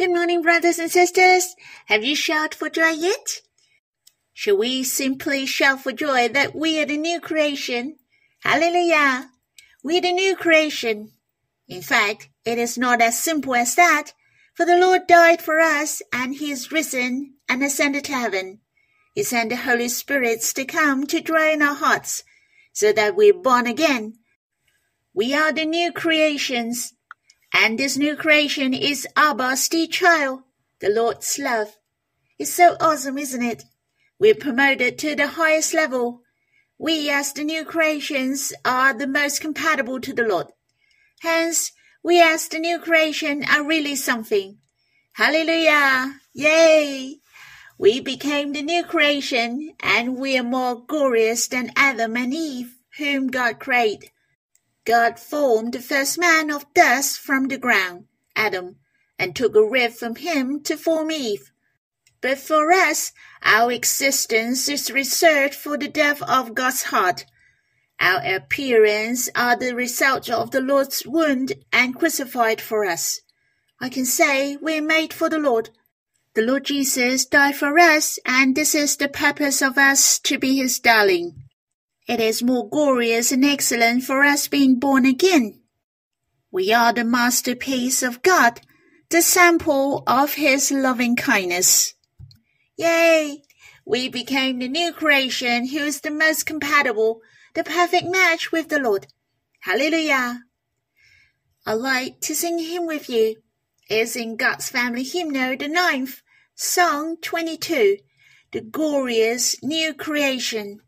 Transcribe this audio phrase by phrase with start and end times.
[0.00, 1.54] Good morning, brothers and sisters.
[1.84, 3.42] Have you shouted for joy yet?
[4.32, 7.96] Shall we simply shout for joy that we are the new creation?
[8.42, 9.28] Hallelujah!
[9.84, 11.12] We are the new creation.
[11.68, 14.14] In fact, it is not as simple as that,
[14.54, 18.60] for the Lord died for us and he is risen and ascended to heaven.
[19.12, 22.24] He sent the Holy Spirit to come to dwell in our hearts
[22.72, 24.14] so that we're born again.
[25.12, 26.94] We are the new creations
[27.52, 30.42] and this new creation is Abba's dear child,
[30.80, 31.76] the Lord's love.
[32.38, 33.64] It's so awesome, isn't it?
[34.18, 36.22] We're promoted to the highest level.
[36.78, 40.46] We, as the new creations, are the most compatible to the Lord.
[41.20, 44.58] Hence, we as the new creation are really something.
[45.12, 46.20] Hallelujah!
[46.32, 47.16] Yay!
[47.76, 53.28] We became the new creation, and we are more glorious than Adam and Eve, whom
[53.28, 54.10] God created.
[54.84, 58.76] God formed the first man of dust from the ground, Adam,
[59.18, 61.52] and took a rib from him to form Eve.
[62.22, 67.26] But for us, our existence is reserved for the depth of God's heart.
[67.98, 73.20] Our appearance are the result of the Lord's wound and crucified for us.
[73.80, 75.70] I can say we're made for the Lord.
[76.34, 80.56] The Lord Jesus died for us, and this is the purpose of us to be
[80.56, 81.42] his darling.
[82.10, 85.60] It is more glorious and excellent for us being born again.
[86.50, 88.62] We are the masterpiece of God,
[89.10, 91.94] the sample of His loving kindness.
[92.76, 93.44] Yay!
[93.86, 97.20] We became the new creation who is the most compatible,
[97.54, 99.06] the perfect match with the Lord.
[99.60, 100.40] Hallelujah!
[101.64, 103.36] I'd like to sing a hymn with you.
[103.88, 106.22] It's in God's Family Hymnal, the ninth,
[106.56, 107.98] Song 22,
[108.50, 110.80] the glorious new creation.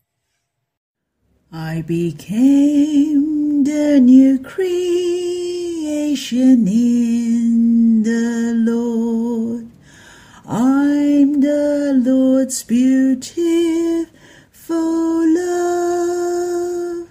[1.55, 5.07] I became the new creation
[6.67, 9.69] in the Lord.
[10.47, 14.09] I'm the Lord's beautiful
[15.35, 17.09] love.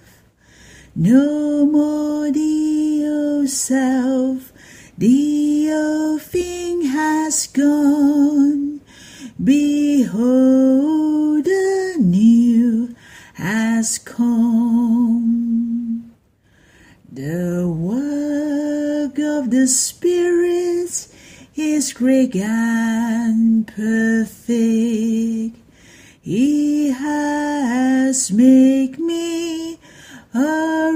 [0.96, 4.52] No more the old self,
[4.98, 8.80] the old thing has gone.
[9.42, 10.91] Behold,
[13.82, 15.58] has come.
[17.10, 21.08] The work of the Spirit
[21.56, 24.46] is great and perfect.
[26.20, 29.80] He has made me
[30.32, 30.92] a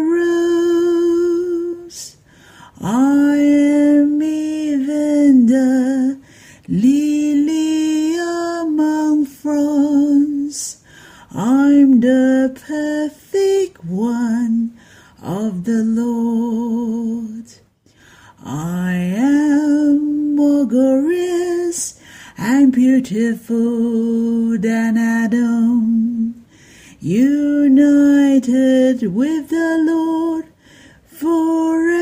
[23.03, 26.47] beautiful than Adam,
[26.99, 30.47] united with the Lord
[31.05, 31.93] forever.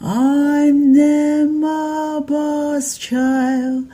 [0.00, 3.88] I'm them Abba's child,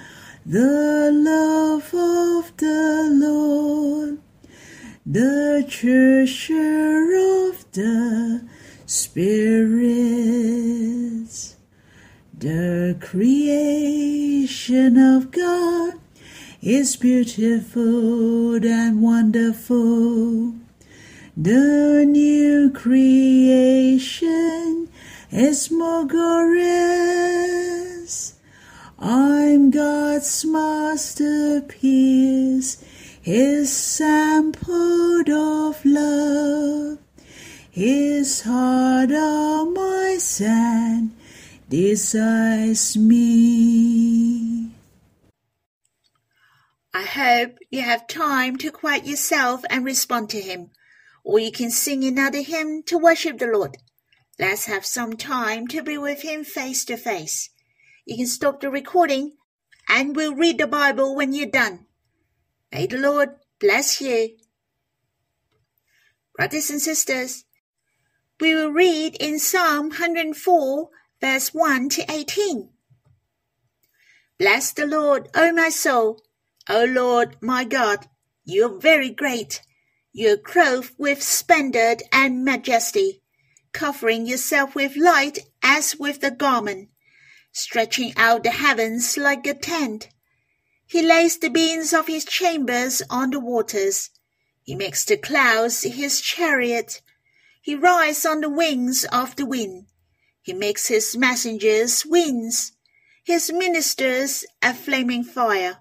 [0.44, 4.19] the love of the Lord,
[5.06, 8.47] the treasure of the
[8.84, 9.97] spirits,
[12.38, 12.94] the
[14.66, 15.94] creation of God
[16.60, 20.54] is beautiful and wonderful.
[21.37, 24.09] The new creation
[25.31, 26.75] is more glorious.
[28.99, 31.62] I'm God's masterpiece,
[33.22, 36.98] His sample of love.
[37.71, 41.12] His heart of my son
[41.69, 44.45] desires me.
[46.96, 50.70] I hope you have time to quiet yourself and respond to Him,
[51.24, 53.76] or you can sing another hymn to worship the Lord.
[54.38, 57.50] Let's have some time to be with Him face to face.
[58.06, 59.32] You can stop the recording
[59.86, 61.84] and we'll read the Bible when you're done.
[62.72, 63.28] May the Lord
[63.60, 64.30] bless you.
[66.34, 67.44] Brothers and sisters,
[68.41, 70.88] we will read in Psalm 104,
[71.21, 72.71] verse 1 to 18.
[74.38, 76.22] Bless the Lord, O my soul.
[76.68, 78.09] O Lord, my God,
[78.45, 79.63] you are very great.
[80.13, 83.22] You are clothed with splendor and majesty,
[83.72, 86.89] covering yourself with light as with a garment,
[87.53, 90.09] stretching out the heavens like a tent.
[90.86, 94.10] He lays the beams of his chambers on the waters.
[94.62, 97.01] He makes the clouds his chariot.
[97.62, 99.86] He rides on the wings of the wind.
[100.42, 102.72] He makes his messengers winds.
[103.24, 105.78] his ministers a flaming fire.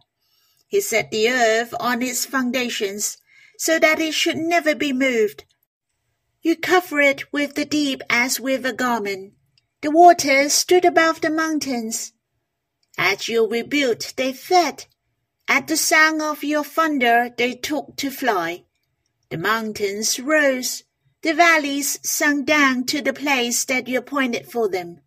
[0.68, 3.18] He set the earth on its foundations,
[3.58, 5.46] so that it should never be moved.
[6.42, 9.34] You cover it with the deep as with a garment.
[9.82, 12.14] The waters stood above the mountains.
[12.98, 14.86] As you rebuilt, they fled.
[15.48, 18.66] At the sound of your thunder, they took to fly.
[19.30, 20.84] The mountains rose.
[21.22, 25.02] The valleys sunk down to the place that you appointed for them.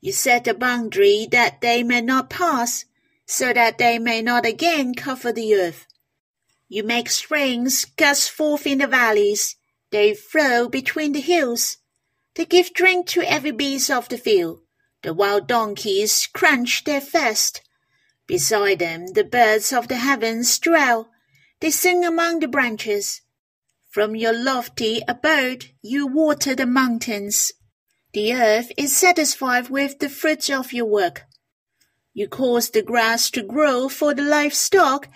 [0.00, 2.84] You set a boundary that they may not pass,
[3.30, 5.86] so that they may not again cover the earth.
[6.68, 9.54] You make springs gush forth in the valleys.
[9.92, 11.76] They flow between the hills.
[12.34, 14.62] They give drink to every beast of the field.
[15.02, 17.62] The wild donkeys crunch their fast.
[18.26, 21.10] Beside them the birds of the heavens dwell.
[21.60, 23.20] They sing among the branches.
[23.90, 27.52] From your lofty abode you water the mountains.
[28.12, 31.26] The earth is satisfied with the fruits of your work.
[32.12, 35.08] You cause the grass to grow for the livestock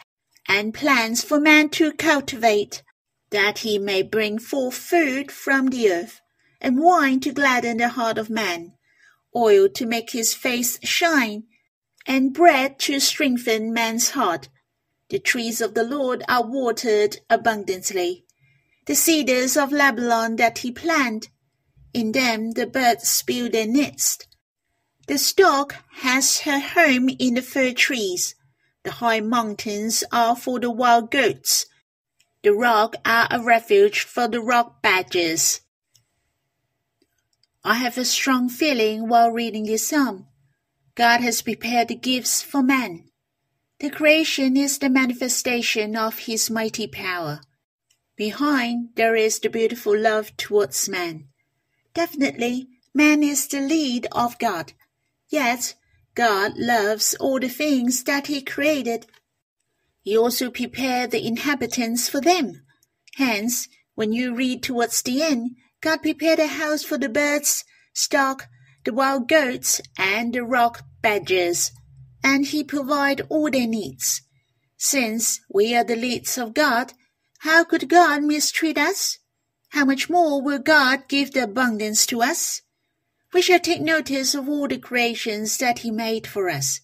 [0.49, 2.82] and plants for man to cultivate,
[3.31, 6.20] that he may bring forth food from the earth,
[6.61, 8.75] and wine to gladden the heart of man,
[9.35, 11.44] oil to make his face shine,
[12.06, 14.49] and bread to strengthen man's heart.
[15.08, 18.25] The trees of the Lord are watered abundantly
[18.87, 21.31] the cedars of Lebanon that he planted.
[21.93, 24.26] In them the birds build their nests.
[25.06, 28.34] The stork has her home in the fir trees.
[28.84, 31.66] The high mountains are for the wild goats.
[32.42, 35.60] The rock are a refuge for the rock badgers.
[37.62, 40.26] I have a strong feeling while reading this psalm.
[40.94, 43.04] God has prepared the gifts for man.
[43.80, 47.40] The creation is the manifestation of his mighty power.
[48.16, 51.28] Behind there is the beautiful love towards man.
[51.92, 54.72] Definitely, man is the lead of God.
[55.34, 55.75] Yet,
[56.14, 59.08] God loves all the things that He created.
[60.02, 62.62] He also prepared the inhabitants for them.
[63.16, 63.66] Hence,
[63.96, 68.46] when you read towards the end, God prepared a house for the birds, stock,
[68.84, 71.72] the wild goats, and the rock badgers,
[72.22, 74.22] and He provided all their needs.
[74.76, 76.92] Since we are the leads of God,
[77.40, 79.19] how could God mistreat us?
[79.70, 82.62] How much more will God give the abundance to us?
[83.34, 86.81] We shall take notice of all the creations that He made for us.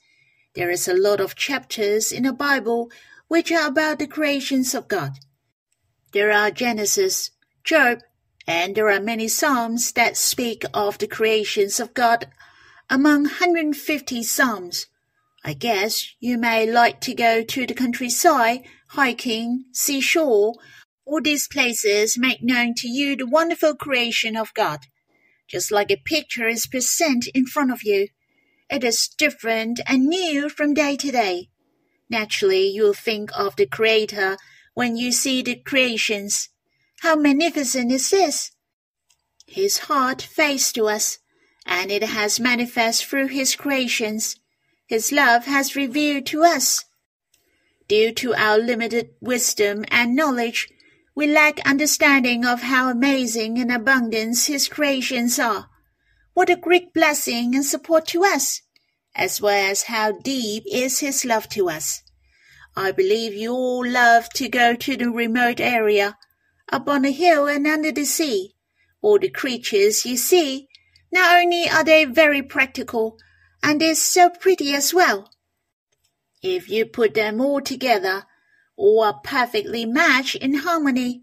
[0.57, 2.91] There is a lot of chapters in the Bible
[3.29, 5.13] which are about the creations of God.
[6.13, 7.31] There are Genesis,
[7.63, 8.01] Job,
[8.49, 12.27] and there are many Psalms that speak of the creations of God
[12.91, 14.87] among 150 Psalms.
[15.45, 20.55] I guess you may like to go to the countryside hiking, seashore,
[21.07, 24.81] all these places make known to you the wonderful creation of God.
[25.51, 28.09] Just like a picture is present in front of you,
[28.71, 31.49] it is different and new from day to day.
[32.09, 34.37] Naturally, you'll think of the Creator
[34.75, 36.51] when you see the creations.
[37.01, 38.53] How magnificent is this!
[39.47, 41.19] His heart faced to us,
[41.67, 44.37] and it has manifest through his creations.
[44.87, 46.85] His love has revealed to us
[47.91, 50.69] Due to our limited wisdom and knowledge,
[51.21, 55.69] we lack understanding of how amazing and abundant His creations are.
[56.33, 58.63] What a great blessing and support to us,
[59.15, 62.03] as well as how deep is His love to us.
[62.75, 66.17] I believe you all love to go to the remote area,
[66.73, 68.55] up on a hill and under the sea.
[69.03, 70.69] All the creatures you see,
[71.13, 73.19] not only are they very practical,
[73.63, 75.29] and they're so pretty as well,
[76.43, 78.25] if you put them all together,
[78.81, 81.23] all are perfectly matched in harmony.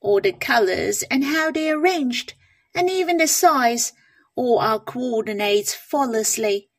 [0.00, 2.32] All the colors and how they are arranged,
[2.74, 3.92] and even the size,
[4.34, 6.70] all are coordinated flawlessly.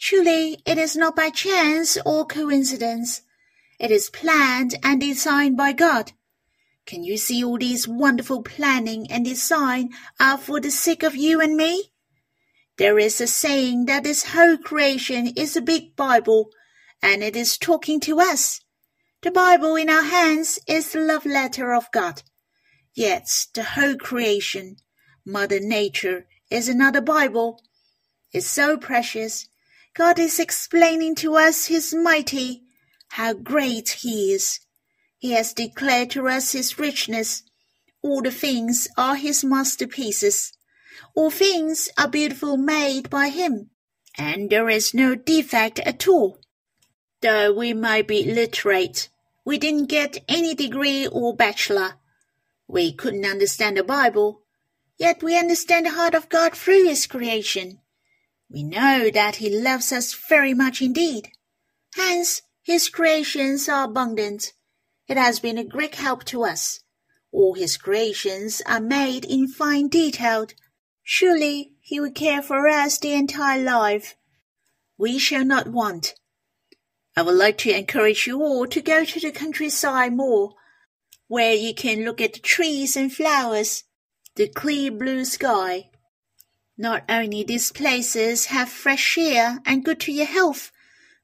[0.00, 3.22] Truly, it is not by chance or coincidence.
[3.78, 6.12] It is planned and designed by God.
[6.86, 11.42] Can you see all these wonderful planning and design are for the sake of you
[11.42, 11.92] and me?
[12.78, 16.48] There is a saying that this whole creation is a big Bible
[17.02, 18.60] and it is talking to us.
[19.20, 22.22] The Bible in our hands is the love letter of God.
[22.94, 24.76] Yet the whole creation,
[25.26, 27.60] Mother Nature, is another Bible.
[28.32, 29.48] It's so precious.
[29.92, 32.62] God is explaining to us His mighty,
[33.08, 34.60] how great He is.
[35.18, 37.42] He has declared to us His richness.
[38.02, 40.52] All the things are His masterpieces.
[41.16, 43.70] All things are beautiful made by Him,
[44.16, 46.38] and there is no defect at all.
[47.20, 49.08] Though we might be literate,
[49.44, 51.94] we didn't get any degree or bachelor.
[52.66, 54.42] We couldn't understand the Bible,
[54.98, 57.80] yet we understand the heart of God through His creation.
[58.50, 61.32] We know that he loves us very much indeed.
[61.94, 64.54] Hence, his creations are abundant.
[65.06, 66.80] It has been a great help to us.
[67.30, 70.46] All his creations are made in fine detail.
[71.02, 74.16] Surely he will care for us the entire life.
[74.96, 76.14] We shall not want.
[77.18, 80.54] I would like to encourage you all to go to the countryside more,
[81.26, 83.82] where you can look at the trees and flowers,
[84.36, 85.90] the clear blue sky.
[86.76, 90.70] Not only these places have fresh air and good to your health,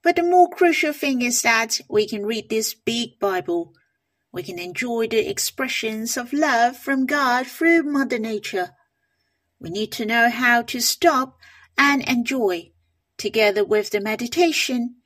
[0.02, 3.72] but the more crucial thing is that we can read this big Bible.
[4.32, 8.70] We can enjoy the expressions of love from God through Mother Nature.
[9.60, 11.38] We need to know how to stop
[11.78, 12.72] and enjoy,
[13.16, 14.96] together with the meditation.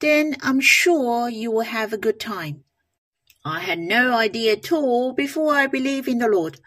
[0.00, 2.64] Then I'm sure you will have a good time.
[3.44, 6.60] I had no idea at all before I believed in the Lord.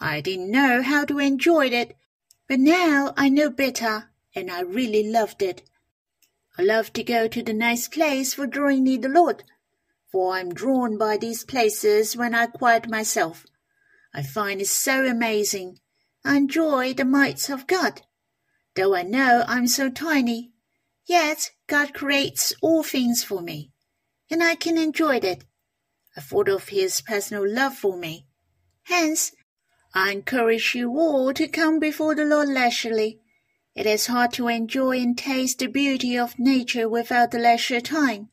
[0.00, 1.96] I didn't know how to enjoy it,
[2.48, 5.62] but now I know better, and I really loved it.
[6.58, 9.44] I love to go to the nice place for drawing near the Lord
[10.14, 13.44] for I'm drawn by these places when I quiet myself.
[14.14, 15.80] I find it so amazing.
[16.24, 18.02] I enjoy the might of God.
[18.76, 20.52] Though I know I'm so tiny,
[21.06, 23.70] yet God creates all things for me,
[24.30, 25.44] and I can enjoy it.
[26.18, 28.26] Thought of His personal love for me.
[28.84, 29.32] Hence,
[29.94, 33.20] I encourage you all to come before the Lord leisurely.
[33.74, 38.28] It is hard to enjoy and taste the beauty of nature without the leisure time.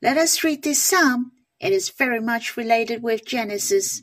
[0.00, 1.32] Let us read this psalm.
[1.60, 4.02] It is very much related with Genesis.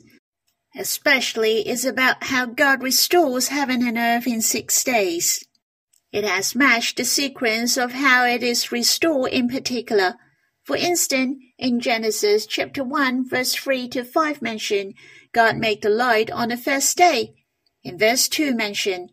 [0.76, 5.44] Especially is about how God restores heaven and earth in six days.
[6.12, 10.16] It has matched the sequence of how it is restored in particular.
[10.62, 14.92] For instance, in Genesis chapter 1 verse 3 to 5 mention,
[15.32, 17.34] God made the light on the first day.
[17.82, 19.08] In verse 2 mention,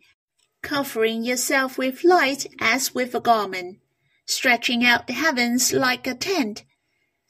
[0.62, 3.78] covering yourself with light as with a garment,
[4.26, 6.64] stretching out the heavens like a tent,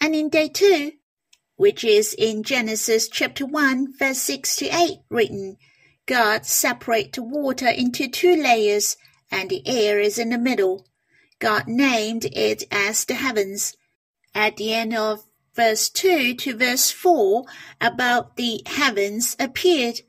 [0.00, 0.92] and in day two,
[1.54, 5.58] which is in Genesis chapter 1 verse 6 to 8 written,
[6.06, 8.96] God separate the water into two layers
[9.30, 10.86] and the air is in the middle.
[11.38, 13.76] God named it as the heavens.
[14.34, 17.44] At the end of verse 2 to verse 4
[17.80, 20.00] about the heavens appeared.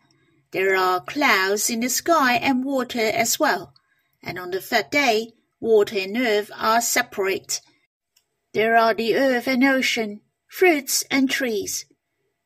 [0.51, 3.73] There are clouds in the sky and water as well.
[4.21, 7.61] And on the third day, water and earth are separate.
[8.53, 11.85] There are the earth and ocean, fruits and trees.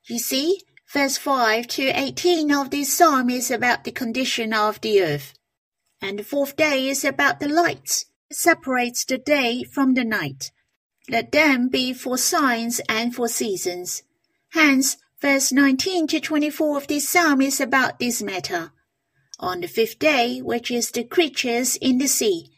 [0.08, 0.62] You see,
[0.94, 5.34] verse 5 to 18 of this psalm is about the condition of the earth.
[6.08, 8.06] And the fourth day is about the lights.
[8.30, 10.52] It separates the day from the night.
[11.10, 14.04] Let them be for signs and for seasons.
[14.50, 18.72] Hence, verse 19 to 24 of this psalm is about this matter.
[19.40, 22.52] On the fifth day, which is the creatures in the sea,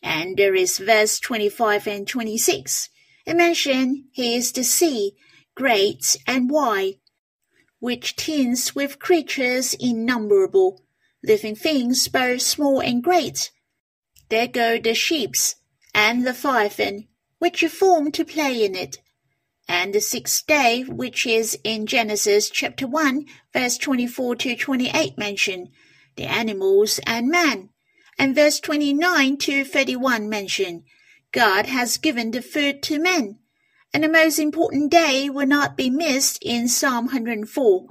[0.00, 2.88] and there is verse 25 and 26.
[3.26, 5.16] Imagine he is the sea,
[5.56, 7.00] great and wide,
[7.80, 10.84] which teems with creatures innumerable,
[11.22, 13.50] living things both small and great.
[14.28, 15.56] There go the sheeps
[15.94, 18.98] and the leviathan, which are formed to play in it.
[19.68, 25.68] And the sixth day, which is in Genesis chapter 1, verse 24 to 28 mention,
[26.16, 27.70] the animals and man.
[28.18, 30.84] And verse 29 to 31 mention,
[31.32, 33.38] God has given the food to men,
[33.94, 37.86] and the most important day will not be missed in Psalm 104.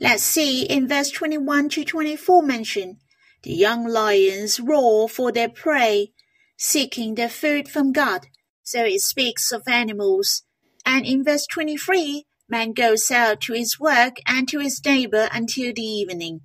[0.00, 3.00] Let's see in verse 21 to 24 mention,
[3.42, 6.12] the young lions roar for their prey,
[6.56, 8.28] seeking their food from God.
[8.62, 10.42] So it speaks of animals.
[10.86, 15.72] And in verse 23, man goes out to his work and to his neighbor until
[15.74, 16.40] the evening.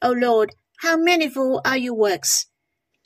[0.00, 2.46] O Lord, how manifold are your works!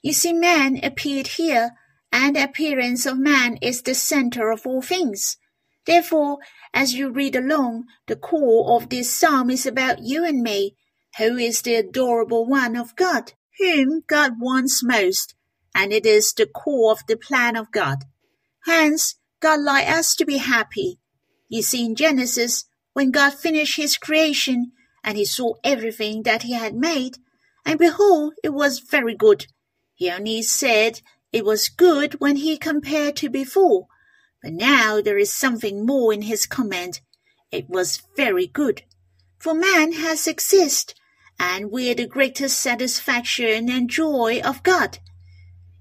[0.03, 1.71] You see, man appeared here
[2.13, 5.39] and the appearance of man is the center of all things.
[5.87, 6.39] Therefore,
[6.75, 10.77] as you read along, the core of this psalm is about you and me,
[11.17, 15.35] who is the adorable one of God, whom God wants most,
[15.75, 17.99] and it is the core of the plan of God.
[18.65, 20.99] Hence, God likes us to be happy.
[21.49, 24.73] You see, in Genesis, when God finished his creation,
[25.03, 27.19] and he saw everything that he had made,
[27.65, 29.47] and behold, it was very good.
[29.95, 31.01] He only said
[31.33, 33.87] it was good when he compared to before,
[34.43, 37.01] but now there is something more in his comment.
[37.51, 38.83] It was very good.
[39.39, 40.95] For man has exist,
[41.39, 44.99] and we are the greatest satisfaction and joy of God.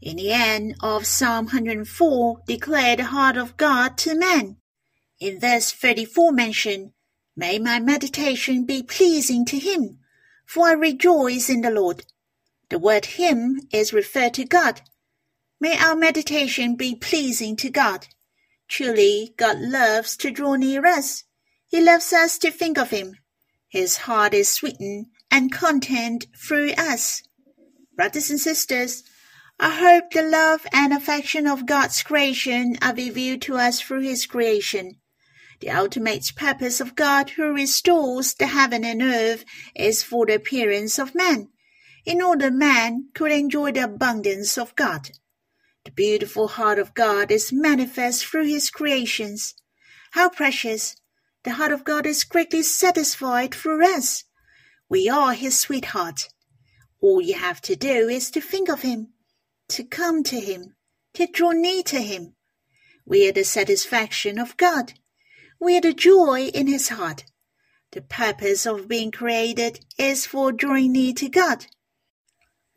[0.01, 4.57] In the end of Psalm 104 declare the heart of God to man.
[5.19, 6.93] In verse 34 mention,
[7.35, 9.99] May my meditation be pleasing to him,
[10.45, 12.05] for I rejoice in the Lord.
[12.69, 14.81] The word him is referred to God.
[15.59, 18.07] May our meditation be pleasing to God.
[18.67, 21.23] Truly, God loves to draw near us.
[21.67, 23.15] He loves us to think of Him.
[23.69, 27.23] His heart is sweetened and content through us.
[27.95, 29.03] Brothers and sisters,
[29.59, 34.25] I hope the love and affection of God's creation are revealed to us through His
[34.25, 34.99] creation.
[35.59, 39.43] The ultimate purpose of God who restores the heaven and earth
[39.75, 41.49] is for the appearance of man,
[42.05, 45.09] in order man could enjoy the abundance of God.
[45.87, 49.55] The beautiful heart of God is manifest through his creations.
[50.11, 50.97] How precious!
[51.45, 54.25] The heart of God is greatly satisfied through us.
[54.89, 56.27] We are his sweetheart.
[56.99, 59.13] All you have to do is to think of him,
[59.69, 60.75] to come to him,
[61.13, 62.35] to draw near to him.
[63.05, 64.91] We are the satisfaction of God.
[65.57, 67.23] We are the joy in his heart.
[67.93, 71.67] The purpose of being created is for drawing near to God.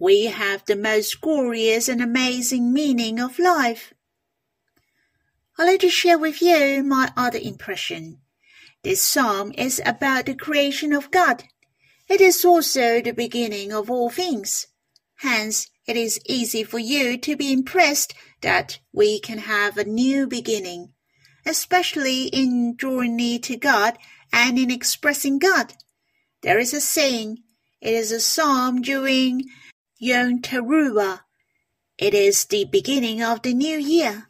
[0.01, 3.95] We have the most glorious and amazing meaning of life.
[5.57, 8.19] I'd like to share with you my other impression.
[8.83, 11.45] This psalm is about the creation of God.
[12.09, 14.67] It is also the beginning of all things.
[15.19, 20.27] Hence, it is easy for you to be impressed that we can have a new
[20.27, 20.95] beginning
[21.47, 23.99] especially in drawing near to God
[24.33, 25.75] and in expressing God.
[26.43, 27.43] There is a saying,
[27.81, 29.45] it is a psalm during
[30.03, 31.21] Yom Teruah.
[31.99, 34.29] It is the beginning of the new year.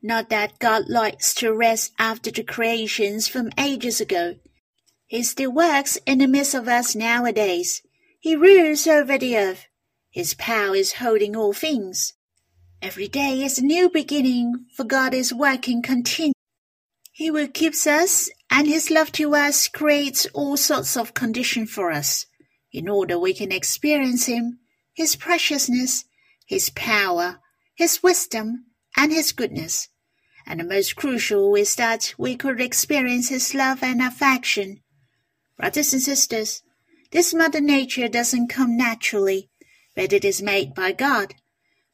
[0.00, 4.36] Not that God likes to rest after the creations from ages ago.
[5.08, 7.82] He still works in the midst of us nowadays.
[8.20, 9.66] He rules over the earth.
[10.10, 12.12] His power is holding all things.
[12.80, 16.34] Every day is a new beginning, for God is working continually.
[17.10, 21.90] He will keep us, and His love to us creates all sorts of conditions for
[21.90, 22.26] us,
[22.72, 24.58] in order we can experience Him,
[24.94, 26.04] His preciousness,
[26.46, 27.40] His power,
[27.74, 29.88] His wisdom, and His goodness.
[30.46, 34.82] And the most crucial is that we could experience His love and affection.
[35.56, 36.62] Brothers and sisters,
[37.10, 39.50] this Mother Nature doesn't come naturally,
[39.94, 41.34] but it is made by God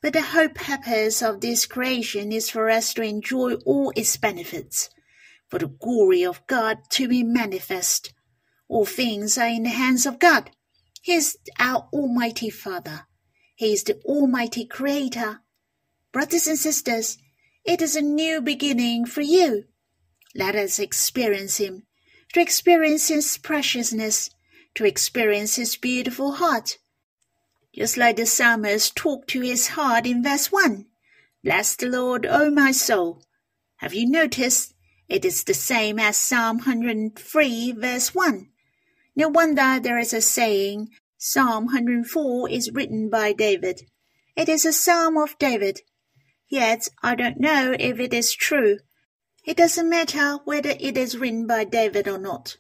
[0.01, 4.91] but the whole purpose of this creation is for us to enjoy all its benefits,
[5.49, 8.12] for the glory of God to be manifest.
[8.69, 10.51] All things are in the hands of God.
[11.09, 13.07] He is our Almighty Father.
[13.57, 15.40] He is the Almighty Creator.
[16.12, 17.16] Brothers and sisters,
[17.64, 19.64] it is a new beginning for you.
[20.35, 21.85] Let us experience Him,
[22.35, 24.29] to experience His preciousness,
[24.75, 26.77] to experience His beautiful heart
[27.75, 30.85] just like the psalmist talked to his heart in verse 1.
[31.42, 33.23] Bless the Lord, O my soul.
[33.77, 34.75] Have you noticed?
[35.09, 38.51] It is the same as Psalm 103, verse 1.
[39.18, 43.81] No wonder there is a saying, Psalm 104 is written by David.
[44.37, 45.81] It is a psalm of David.
[46.48, 48.78] Yet I don't know if it is true.
[49.44, 52.59] It doesn't matter whether it is written by David or not.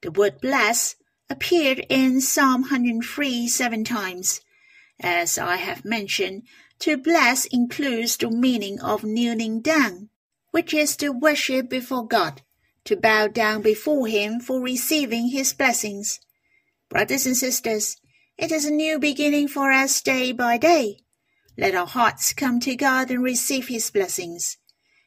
[0.00, 0.96] The word bless
[1.28, 4.40] appeared in Psalm 103 seven times.
[4.98, 6.44] As I have mentioned,
[6.78, 10.08] to bless includes the meaning of kneeling down,
[10.52, 12.40] which is to worship before God,
[12.88, 16.20] to bow down before Him for receiving His blessings.
[16.88, 17.96] Brothers and sisters,
[18.36, 21.00] it is a new beginning for us day by day.
[21.56, 24.56] Let our hearts come to God and receive His blessings.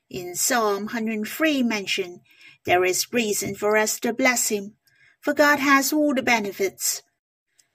[0.09, 2.21] In Psalm 103 mention,
[2.65, 4.75] there is reason for us to bless Him,
[5.19, 7.01] for God has all the benefits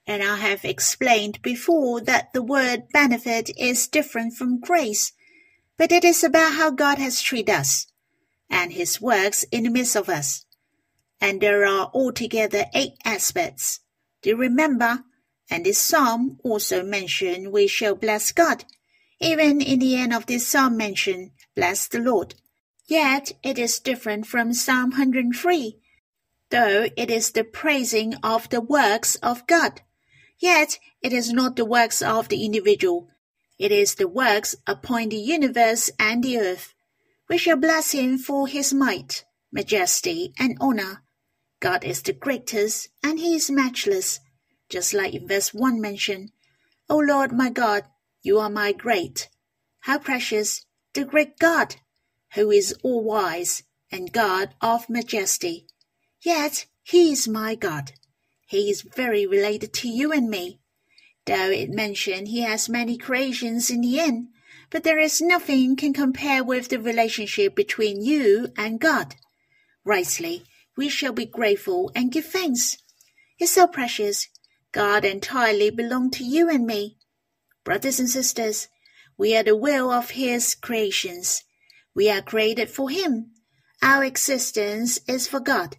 [0.07, 5.11] and I have explained before that the word benefit is different from grace,
[5.77, 7.87] but it is about how God has treated us
[8.49, 10.45] and his works in the midst of us.
[11.19, 13.79] And there are altogether eight aspects.
[14.21, 15.03] Do you remember?
[15.49, 18.65] And this psalm also mentioned we shall bless God.
[19.19, 22.35] Even in the end of this psalm mention, bless the Lord.
[22.85, 25.77] Yet it is different from Psalm 103,
[26.51, 29.81] though it is the praising of the works of God.
[30.39, 33.09] Yet it is not the works of the individual.
[33.57, 36.73] It is the works upon the universe and the earth.
[37.29, 41.03] We shall bless him for his might, majesty, and honor.
[41.59, 44.19] God is the greatest, and he is matchless,
[44.69, 46.31] just like in verse 1 mentioned.
[46.89, 47.83] O Lord my God,
[48.21, 49.29] you are my great.
[49.81, 51.75] How precious, the great God,
[52.35, 55.67] who is all wise, and God of majesty.
[56.21, 57.93] Yet he is my God.
[58.45, 60.59] He is very related to you and me.
[61.25, 64.29] Though it mentioned he has many creations in the end,
[64.69, 69.15] but there is nothing can compare with the relationship between you and God.
[69.85, 70.43] Rightly,
[70.75, 72.77] we shall be grateful and give thanks.
[73.39, 74.27] It's so precious.
[74.71, 76.97] God entirely belong to you and me.
[77.63, 78.67] Brothers and sisters,
[79.17, 81.43] we are the will of His creations.
[81.95, 83.31] We are created for Him.
[83.81, 85.77] Our existence is for God.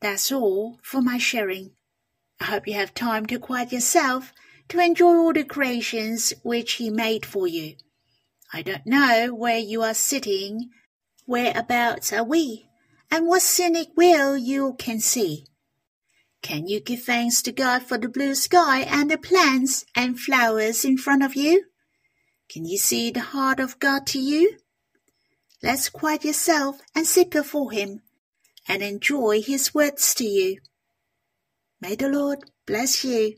[0.00, 1.72] That's all for my sharing.
[2.40, 4.32] I hope you have time to quiet yourself
[4.70, 7.76] to enjoy all the creations which He made for you.
[8.52, 10.70] I don't know where you are sitting,
[11.26, 12.68] whereabouts are we,
[13.10, 15.46] and what scenic view you can see.
[16.42, 20.84] Can you give thanks to God for the blue sky and the plants and flowers
[20.84, 21.66] in front of you?
[22.48, 24.58] Can you see the heart of God to you?
[25.62, 28.02] Let's quiet yourself and sit before Him
[28.66, 30.58] and enjoy His words to you.
[31.80, 33.36] May the Lord bless you.